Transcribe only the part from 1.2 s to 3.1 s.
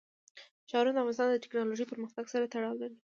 د تکنالوژۍ پرمختګ سره تړاو لري.